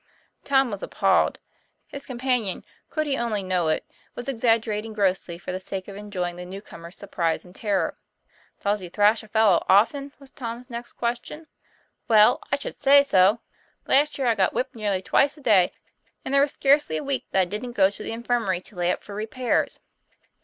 [0.43, 1.37] Tom was appalled.
[1.85, 3.85] His companion, could he only know it,
[4.15, 7.95] was exaggerating grossly for the sake of enjoying the new comer's surprise and terror."
[8.63, 11.45] Does he thrash a fellow often?" was Tom's next question.
[12.07, 13.41] 'Well, I should say so!
[13.85, 15.71] last year I got whipped nearly twice a day,
[16.25, 18.91] and there was scarcely a week that I didn't go to the infirmary to lay
[18.91, 19.81] up for repairs.